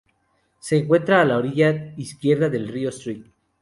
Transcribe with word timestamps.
Se 0.57 0.77
encuentra 0.77 1.21
a 1.21 1.25
la 1.25 1.37
orilla 1.37 1.93
izquierda 1.95 2.49
del 2.49 2.67
río 2.69 2.89
St. 2.89 3.23